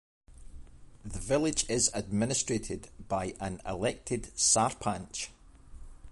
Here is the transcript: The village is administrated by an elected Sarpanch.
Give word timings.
The 1.05 1.19
village 1.19 1.69
is 1.69 1.91
administrated 1.93 2.87
by 3.07 3.35
an 3.39 3.61
elected 3.67 4.31
Sarpanch. 4.35 5.27